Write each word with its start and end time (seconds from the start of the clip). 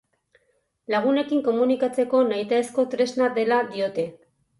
Lagunekin 0.93 1.43
komunikatzeko 1.47 2.21
nahitaezko 2.31 2.87
tresna 2.95 3.29
dela 3.37 3.61
diote. 3.75 4.07